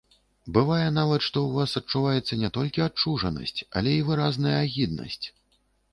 Бывае 0.57 0.87
нават, 0.93 1.21
што 1.25 1.37
ў 1.43 1.51
вас 1.59 1.75
адчуваецца 1.81 2.39
не 2.43 2.49
толькі 2.57 2.85
адчужанасць, 2.87 3.55
але 3.81 3.91
і 3.99 4.03
выразная 4.11 4.55
агіднасць. 4.65 5.25